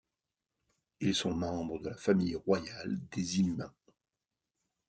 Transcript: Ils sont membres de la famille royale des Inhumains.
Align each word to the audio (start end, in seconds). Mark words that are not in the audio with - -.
Ils 0.99 1.13
sont 1.13 1.35
membres 1.35 1.77
de 1.77 1.89
la 1.89 1.95
famille 1.95 2.33
royale 2.33 2.99
des 3.11 3.37
Inhumains. 3.41 3.75